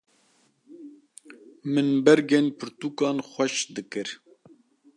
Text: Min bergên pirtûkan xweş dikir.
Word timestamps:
Min 1.73 1.87
bergên 2.05 2.45
pirtûkan 2.57 3.17
xweş 3.29 3.55
dikir. 3.75 4.07